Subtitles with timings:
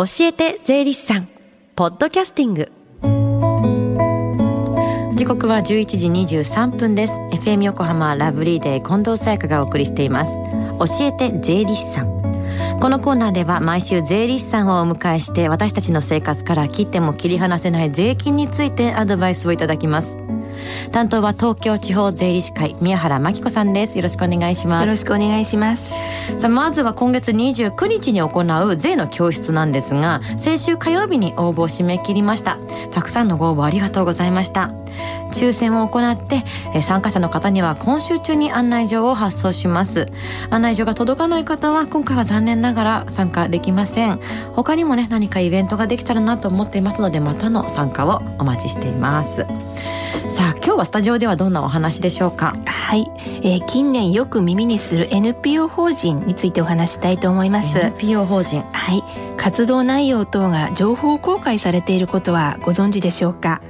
[0.00, 1.28] 教えて税理士さん
[1.76, 2.72] ポッドキャスティング。
[5.14, 5.62] 時刻は11
[6.24, 7.12] 時23分です。
[7.12, 10.30] FM 横浜ラブリーデー近藤沙耶香がお送りしています。
[10.78, 12.80] 教えて税理士さん。
[12.80, 20.16] このコーナーでは毎週税理士さんをお迎えして私たちの生活から切っても切り離せない税金についてアドバイスをいただきます。
[20.92, 23.98] 担当は東京地方税理士会宮原真紀子さんです。
[23.98, 24.86] よろしくお願いします。
[24.86, 25.82] よろしくお願いします。
[26.38, 32.58] さあまずは今月29日に行う税の教室なんですが先週火曜日に応募を締め切りました。
[32.90, 34.70] たくさんのご応募ありがとうございました。
[35.32, 36.44] 抽選を行って
[36.82, 40.08] 参加者の方には今週中に案内状を発送します。
[40.50, 44.20] 案内状が届かない方は今回は残念ながら参加できません。
[44.54, 49.46] 他にもね何かイベントができたらなと思っていますのでまたの参加をお待ちしています。
[50.28, 52.54] さあ今日はスタジオではどんなお話でしょうか？
[52.64, 53.10] はい、
[53.42, 57.76] えー、近年よく耳にする NPO 法人についてお話したいと思います。
[57.76, 58.62] NPO 法人。
[58.70, 59.02] はい。
[59.36, 63.60] 活動内容等が情報公開されていることはご存知でしょうか、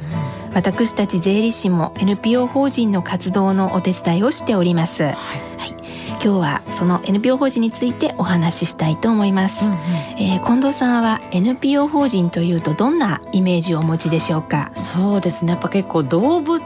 [0.49, 5.17] うん、私たち税理士も NPO 法人の活動のお手伝いをしております、はい、は
[5.65, 5.80] い
[6.11, 9.79] 今日はその NPO 法人についてお話ししたいと思います、うんうん、
[10.19, 14.73] えー、近藤さんは NPO 法人というとどんなイメージをお持ちでしょうか？
[14.75, 15.53] そうですね。
[15.53, 16.61] やっぱ結構動物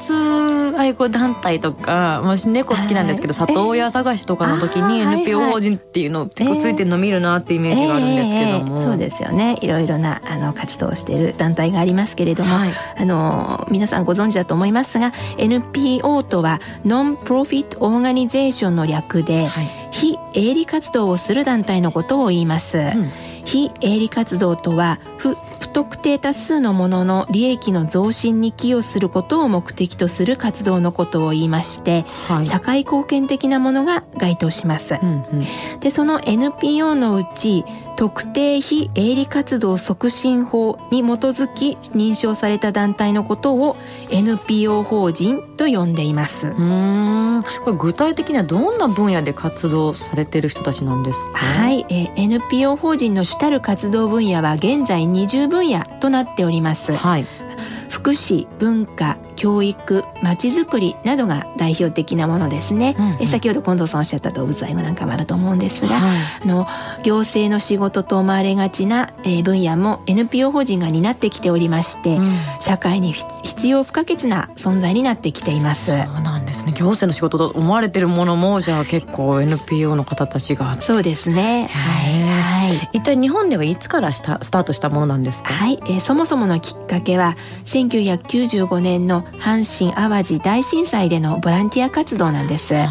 [0.76, 9.56] 愛護団体とか私猫好きなんですけど里親探しとかの時に NPO 法人っていうの結構ついてるの見るなってイメージがあるんですけども、えーえー、そうですよね。
[9.60, 23.10] いろいろなあの活動をしている団体がありますけれども、はい、あの皆さんご存知だと思いますが NPO とはノンプロフィットオーガニゼーションの略ではい、非営利活動をする団体のことを言います、うん、
[23.44, 37.64] 非営利活動とは不不特定多数のものの利益の増進に寄与することを目的とする活動のことを言いまして、はい、社会貢献的なものが該当します、うんうん、でその NPO のうち
[37.96, 43.76] 特定非営利活動促進法に基づき認証された団体のことを
[44.10, 46.48] NPO 法人と呼んでいます。
[46.48, 47.44] うん。
[47.64, 51.38] これ具体的にはどんな分野で活動されている人たちなんですか？
[51.38, 57.26] はい、えー、NPO 法人の主たる活動分野は現在20分野となっております、はい、
[57.88, 66.66] 福祉文化教育まちづくりなどが代表的なものですね、うんうん、え先ほど近藤さんおっしゃった動物愛護なんかもあると思うんですが、はい、あの
[67.04, 75.92] 行政の仕事と思われがちな、えー、分野も NPO 法人が担ってきておりまして、うん、社会に必要不可欠な存在になってきています
[76.54, 76.72] ですね。
[76.72, 81.68] 行政の仕事と思われてるものもじゃあ結構 NPO の方たちがそうですね。
[81.70, 85.52] はい、はい、一体日本ではいつからしたスタートしたものなんですか？
[85.52, 92.74] はい、えー、そもそものきっかけは1995年の阪神・淡路大震災でのボランティア活動なんです。
[92.74, 92.86] はい、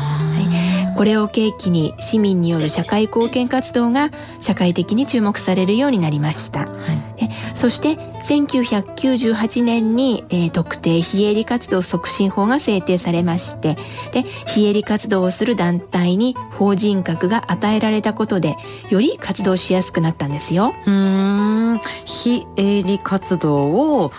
[0.97, 6.61] これを契機に市民による社会貢献活動が社会的に注目されるようになりました。
[6.61, 13.77] はい、そして1998年に、えー、特定非営利活動促進法が制定されまして
[14.11, 18.55] で非営利活動をする団体に法人格が与えられたことで
[18.89, 20.73] より活動しやすくなったんですよ。
[20.85, 24.11] うん非営利活動を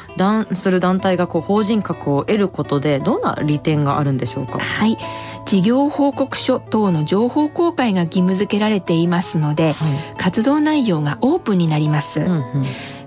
[0.55, 4.59] する団体がこう法人格を得ることでどんな利点があるんでしょうか？
[4.59, 4.99] はい
[5.47, 12.43] 事業報告書等の情報公開が義務付けられていますので、はい、活動内容がオープンになります、うんうん、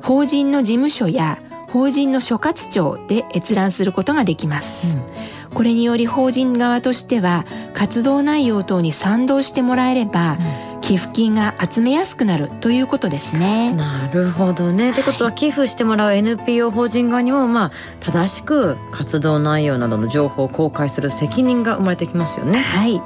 [0.01, 1.39] 法人の事務所や
[1.69, 5.01] 法人の所轄庁で閲覧することができます、うん。
[5.53, 13.71] これにより法人側としては活動内容等に賛同してもらえれば、うん、寄付金が集めやすくなるということですね。
[13.73, 14.91] なるほどね。
[14.91, 22.59] ってことは寄付してもらう NPO 法人側にもまあ正しく活動内容などの情報を公開する責任が生まれてきますよね。
[22.59, 23.01] はい。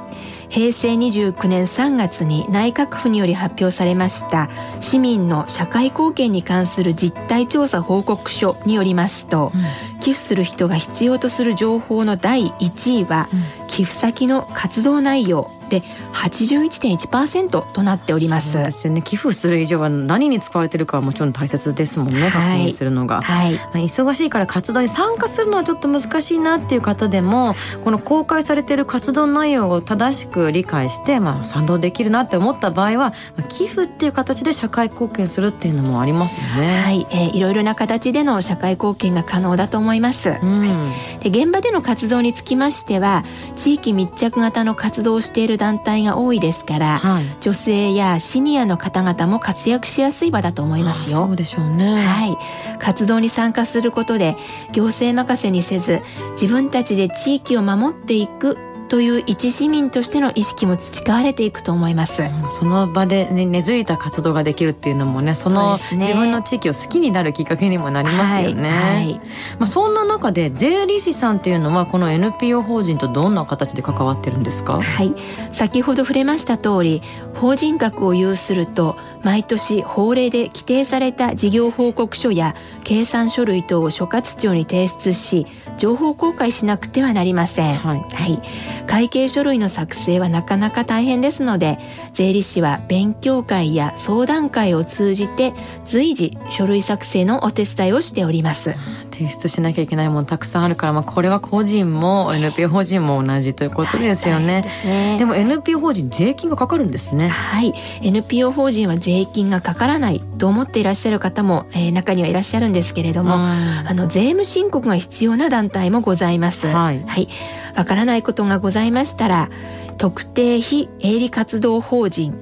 [0.52, 4.50] 平成29年3月に内閣府により発表されました
[4.80, 18.52] 市民の社会貢献に関する実態調査報告書によりますと、うん、寄付する人が必要とする情報の第1位は、うん、寄付先の活動内容で81.1%となっております。
[18.52, 19.00] そうですよね。
[19.00, 27.54] 寄付する以上は何に使われてるかはもちろん大切ですもんね、確認するのが、はい、はい、忙しいから活動に参加するのはちょっと難しいなっていう方でも
[27.84, 36.82] この公開されている活動内容を正しく理解して、まあ、賛同できるなって思った場合は、まあ、寄付っていう形で社会貢献するっていうのもありますよね。
[36.82, 40.34] はい、えー、いろいろな形での社会貢献が可能だと思います。
[40.42, 43.24] うん、で現場での活動につきましては
[43.56, 51.28] 地域密着型の活動をしている団体が多いですから、はい、女性やシニアの方々も活躍しやすい場だと思いますよ。
[51.28, 52.04] そうでしょうね。
[52.04, 52.36] はい、
[52.80, 54.36] 活動に参加することで
[54.72, 56.00] 行政任せにせず
[56.32, 58.58] 自分たちで地域を守っていく
[58.92, 69.14] という一市民としての意識も培われていくと思います、うん、その場で、ね、根付いた活動ができるっていうのもねその自分の地域を好きになるきっかけにもなりますよね、はいはい、
[69.58, 74.82] まあ、そんな中で税理士さんっていうのはこの NPO 法人とどんな形で関わってるんですか？
[74.82, 75.14] はい。
[75.54, 77.00] 先ほど触れました通り
[77.36, 82.54] 法人格を有すると毎年法令で規定された事業報告書や
[82.84, 85.46] 計算書類等を所轄庁に提出し
[85.78, 88.42] 情報公開しなくてはなりません、はい、はい、
[88.86, 91.78] 会計書類の作成はなかなか大変ですので
[92.14, 95.52] 税理士は勉強会や相談会を通じて
[95.84, 98.74] 随時書類作成のお手伝いをしております。
[99.22, 104.62] 提出しなきゃいけないものたくさんあるから、まあ、これは個人も NPO 法人も同じということですよね。
[104.82, 107.28] でねでも NPO 法人税金がかかるんですね。
[107.28, 107.72] はい
[108.02, 116.66] NPO 法人は税金がかからないと思っていらっしゃる方も、えー、中にはいらっしゃるんですけれども、あの税務申告が必要な団体もございます。
[116.66, 117.28] はい、はい、
[117.76, 119.50] わからないことがございましたら
[119.98, 122.34] 特定非営利活動法人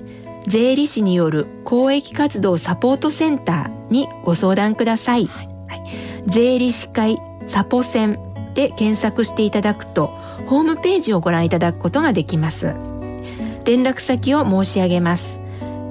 [0.47, 5.27] 税理士による公益活動サポートセンターにご相談ください。
[5.27, 5.50] はい
[6.26, 8.19] 税理士会サポセン
[8.55, 10.08] で検索していただくと
[10.46, 12.75] ホームページをご覧いただくことができます。
[13.64, 15.38] 連絡先を申し上げます。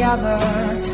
[0.00, 0.89] together.